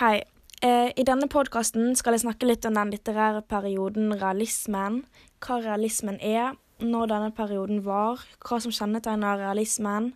Hei. 0.00 0.22
Eh, 0.64 0.94
I 0.96 1.04
denne 1.04 1.26
podkasten 1.28 1.90
skal 1.92 2.14
jeg 2.16 2.22
snakke 2.22 2.46
litt 2.48 2.64
om 2.64 2.72
den 2.72 2.88
litterære 2.88 3.42
perioden 3.44 4.14
realismen. 4.16 5.02
Hva 5.44 5.58
realismen 5.60 6.16
er, 6.24 6.54
når 6.80 7.10
denne 7.10 7.34
perioden 7.36 7.82
var, 7.84 8.22
hva 8.40 8.56
som 8.64 8.72
kjennetegner 8.72 9.42
realismen, 9.42 10.06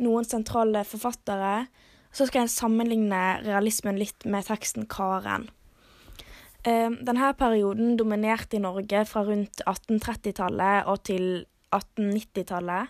noen 0.00 0.24
sentrale 0.24 0.86
forfattere. 0.88 1.66
Så 2.08 2.30
skal 2.30 2.46
jeg 2.46 2.54
sammenligne 2.54 3.42
realismen 3.44 4.00
litt 4.00 4.24
med 4.24 4.48
teksten 4.48 4.88
'Karen'. 4.88 5.50
Eh, 6.64 6.88
denne 6.88 7.34
perioden 7.36 7.98
dominerte 8.00 8.56
i 8.56 8.64
Norge 8.64 9.04
fra 9.04 9.20
rundt 9.20 9.60
1830-tallet 9.66 10.88
og 10.88 11.02
til 11.04 11.44
1890-tallet. 11.76 12.88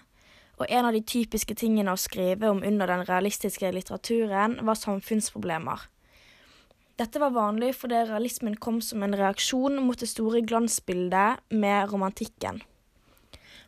Og 0.63 0.67
en 0.71 0.85
av 0.85 0.93
de 0.93 1.03
typiske 1.03 1.59
tingene 1.59 1.91
å 1.91 1.99
skrive 1.99 2.55
om 2.55 2.63
under 2.63 2.87
den 2.87 3.03
realistiske 3.03 3.73
litteraturen 3.73 4.61
var 4.63 4.79
samfunnsproblemer. 4.79 5.91
Dette 6.97 7.21
var 7.21 7.35
vanlig 7.35 7.75
fordi 7.77 7.99
realismen 8.09 8.55
kom 8.57 8.79
som 8.81 9.03
en 9.05 9.17
reaksjon 9.17 9.83
mot 9.85 10.01
det 10.01 10.09
store 10.09 10.41
glansbildet 10.49 11.43
med 11.53 11.91
romantikken. 11.93 12.63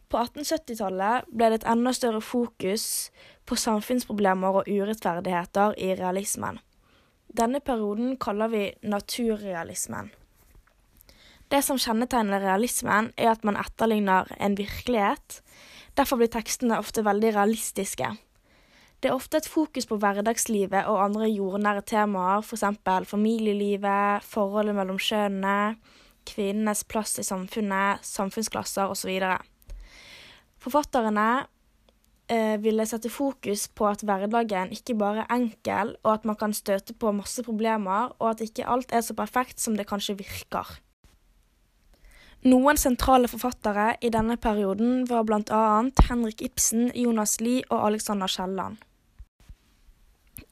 På 0.09 0.23
1870-tallet 0.23 1.28
ble 1.28 1.50
det 1.52 1.59
et 1.60 1.66
enda 1.69 1.92
større 1.92 2.22
fokus 2.24 3.10
på 3.45 3.59
samfunnsproblemer 3.60 4.62
og 4.62 4.70
urettferdigheter 4.70 5.77
i 5.77 5.91
realismen. 5.98 6.62
Denne 7.28 7.60
perioden 7.60 8.16
kaller 8.16 8.48
vi 8.48 8.62
naturrealismen. 8.88 10.08
Det 11.52 11.60
som 11.64 11.80
kjennetegner 11.80 12.41
realismen, 12.45 13.12
er 13.16 13.34
at 13.34 13.45
man 13.45 13.56
etterligner 13.60 14.28
en 14.41 14.56
virkelighet. 14.56 15.42
Derfor 15.97 16.20
blir 16.20 16.33
tekstene 16.33 16.80
ofte 16.80 17.05
veldig 17.05 17.34
realistiske. 17.36 18.08
Det 18.98 19.12
er 19.12 19.15
ofte 19.15 19.38
et 19.38 19.47
fokus 19.47 19.87
på 19.87 19.97
hverdagslivet 20.02 20.88
og 20.91 21.05
andre 21.05 21.29
jordnære 21.30 21.84
temaer, 21.87 22.43
f.eks. 22.43 22.65
For 22.83 23.06
familielivet, 23.12 24.25
forholdet 24.27 24.75
mellom 24.75 24.98
kjønnene, 24.98 25.77
kvinnenes 26.27 26.83
plass 26.84 27.20
i 27.22 27.27
samfunnet, 27.27 28.03
samfunnsklasser 28.03 28.91
osv. 28.91 29.20
Forfatterne 30.59 31.28
eh, 32.27 32.56
ville 32.59 32.89
sette 32.91 33.12
fokus 33.12 33.69
på 33.70 33.87
at 33.87 34.03
hverdagen 34.03 34.75
ikke 34.75 34.98
bare 34.98 35.22
er 35.22 35.37
enkel, 35.37 35.94
og 36.03 36.17
at 36.17 36.27
man 36.27 36.41
kan 36.41 36.56
støte 36.56 36.98
på 36.98 37.15
masse 37.15 37.47
problemer, 37.47 38.11
og 38.19 38.33
at 38.33 38.42
ikke 38.48 38.67
alt 38.67 38.91
er 38.91 39.06
så 39.06 39.15
perfekt 39.15 39.62
som 39.62 39.78
det 39.78 39.87
kanskje 39.87 40.19
virker. 40.19 40.75
Noen 42.50 42.78
sentrale 42.78 43.31
forfattere 43.31 43.97
i 44.03 44.11
denne 44.15 44.37
perioden 44.39 45.06
var 45.06 45.27
annet 45.31 46.05
Henrik 46.11 46.42
Ibsen, 46.42 46.91
Jonas 46.94 47.41
Lie 47.41 47.62
og 47.70 47.87
Alexander 47.87 48.27
Kielland. 48.27 48.78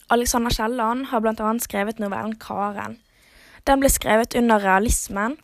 Alexander 0.09 0.51
Kielland 0.51 1.07
har 1.07 1.25
annet 1.27 1.63
skrevet 1.63 1.99
novellen 1.99 2.37
'Karen'. 2.39 2.99
Den 3.67 3.81
ble 3.81 3.89
skrevet 3.91 4.37
under 4.39 4.61
realismen, 4.63 5.37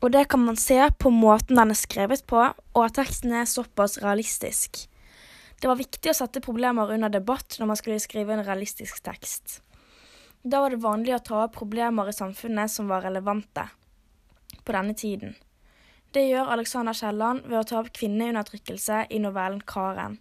og 0.00 0.12
det 0.12 0.28
kan 0.28 0.40
man 0.40 0.56
se 0.56 0.78
på 0.98 1.10
måten 1.10 1.56
den 1.56 1.70
er 1.70 1.74
skrevet 1.74 2.22
på, 2.26 2.54
og 2.74 2.84
at 2.84 2.94
teksten 2.94 3.32
er 3.32 3.44
såpass 3.44 3.98
realistisk. 3.98 4.86
Det 5.60 5.66
var 5.66 5.80
viktig 5.80 6.10
å 6.10 6.14
sette 6.14 6.40
problemer 6.40 6.92
under 6.94 7.08
debatt 7.08 7.56
når 7.58 7.66
man 7.66 7.76
skulle 7.76 7.98
skrive 7.98 8.32
en 8.32 8.46
realistisk 8.46 9.02
tekst. 9.02 9.62
Da 10.44 10.60
var 10.60 10.70
det 10.70 10.84
vanlig 10.84 11.16
å 11.16 11.22
ta 11.24 11.44
opp 11.44 11.56
problemer 11.56 12.08
i 12.08 12.14
samfunnet 12.14 12.70
som 12.70 12.86
var 12.86 13.02
relevante 13.02 13.66
på 14.64 14.72
denne 14.72 14.94
tiden. 14.94 15.34
Det 16.14 16.28
gjør 16.28 16.52
Alexander 16.54 16.94
Kielland 16.94 17.48
ved 17.48 17.58
å 17.58 17.66
ta 17.66 17.80
opp 17.80 17.90
kvinneundertrykkelse 17.90 19.06
i 19.10 19.18
novellen 19.18 19.60
'Karen'. 19.60 20.20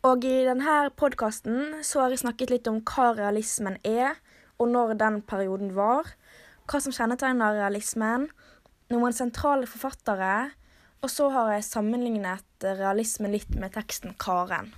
Og 0.00 0.24
i 0.24 0.46
denne 0.46 0.74
podkasten 0.96 1.82
så 1.84 2.00
har 2.00 2.14
jeg 2.14 2.22
snakket 2.22 2.52
litt 2.54 2.68
om 2.70 2.78
hva 2.88 3.10
realismen 3.18 3.74
er, 3.84 4.16
og 4.56 4.70
når 4.72 4.94
den 5.00 5.18
perioden 5.28 5.74
var. 5.76 6.08
Hva 6.64 6.80
som 6.80 6.94
kjennetegner 6.96 7.58
realismen. 7.58 8.30
Noen 8.88 9.12
sentrale 9.12 9.68
forfattere. 9.68 10.54
Og 11.04 11.12
så 11.12 11.28
har 11.34 11.52
jeg 11.52 11.68
sammenlignet 11.68 12.64
realismen 12.80 13.36
litt 13.36 13.52
med 13.60 13.76
teksten 13.76 14.16
'Karen'. 14.16 14.72